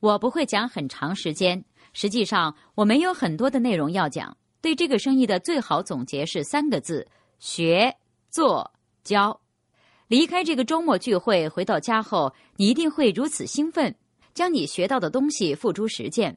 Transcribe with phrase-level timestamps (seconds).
[0.00, 1.62] 我不会讲很长时间。
[1.92, 4.36] 实际上，我没有很多的内容要讲。
[4.60, 7.06] 对这个生意的最好总结是三个字：
[7.38, 7.94] 学、
[8.28, 8.70] 做、
[9.02, 9.40] 教。
[10.08, 13.94] 离开这个周末聚会，回到家后，你一定会如此兴奋，
[14.34, 16.36] 将你学到的东西付诸实践。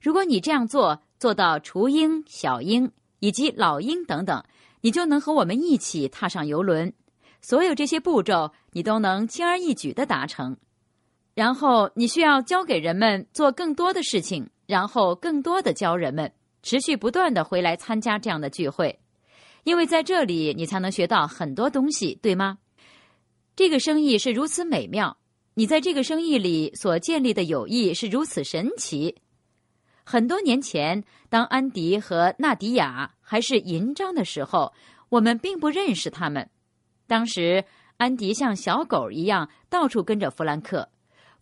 [0.00, 2.90] 如果你这样做，做到雏鹰、小鹰
[3.20, 4.42] 以及老鹰等等，
[4.80, 6.92] 你就能和我们一起踏上游轮。
[7.40, 10.56] 所有这些步骤，你都能轻而易举的达成。
[11.34, 16.32] 然后，你需要教给人们做更多的事情，然后更多的教人们。
[16.66, 18.98] 持续不断的回来参加这样的聚会，
[19.64, 22.56] 因为在这里你才能学到很多东西，对吗？
[23.54, 25.18] 这个生意是如此美妙，
[25.52, 29.14] 你在这个生意里所建立的友谊是如此神奇。
[30.04, 34.72] 很多年前，当安迪和纳迪亚还是银章的时候，
[35.10, 36.48] 我们并不认识他们。
[37.06, 37.62] 当时，
[37.98, 40.88] 安迪像小狗一样到处跟着弗兰克，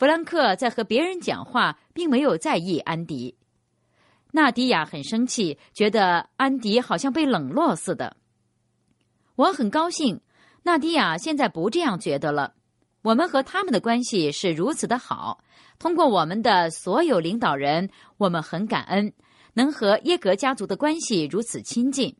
[0.00, 3.36] 弗兰克在和别人讲话，并没有在意安迪。
[4.32, 8.16] 纳迪亚很生气，觉得安迪好像被冷落似的。
[9.36, 10.22] 我很高兴，
[10.62, 12.54] 纳迪亚现在不这样觉得了。
[13.02, 15.44] 我们和他们的关系是如此的好。
[15.78, 19.12] 通过我们的所有领导人，我们很感恩
[19.52, 22.16] 能和耶格家族的关系如此亲近。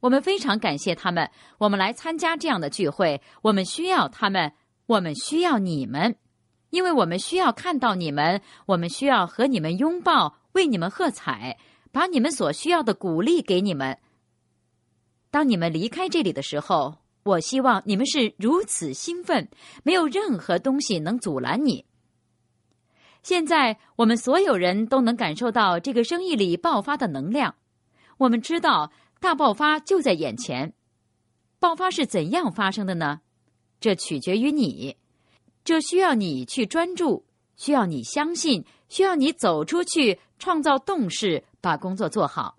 [0.00, 1.30] 我们非常感谢他们。
[1.56, 4.52] 我们来参加这样的聚会，我们需要他们，
[4.84, 6.16] 我们需要你们，
[6.72, 10.38] 因为我们需要看到你们，我们需要和你们拥抱。
[10.52, 11.58] 为你们喝彩，
[11.92, 13.98] 把你们所需要的鼓励给你们。
[15.30, 19.48] 当你们离开这里的时候，我希望你们是如此兴奋，
[19.82, 21.84] 没有任何东西能阻拦你。
[23.22, 27.54] 现在，我们所有人都能感受到这个生意里爆发的能量。
[28.16, 30.72] 我们知道大爆发就在眼前。
[31.58, 33.20] 爆发是怎样发生的呢？
[33.80, 34.96] 这取决于你，
[35.64, 37.24] 这需要你去专注，
[37.56, 40.20] 需要你相信，需要你走出去。
[40.38, 42.56] 创造动势，把工作做好。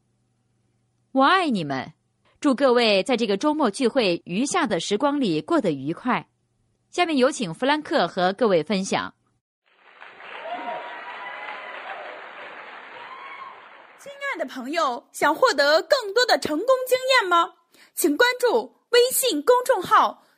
[1.11, 1.91] 我爱你们，
[2.39, 6.29] 祝各位在这个周末聚会余下的时光里过得愉快。
[6.91, 9.13] 下面有请弗兰克和各位分享。
[13.99, 17.55] 亲爱的朋友，想获得更多的成功经验吗？
[17.93, 20.23] 请关注微信公众号“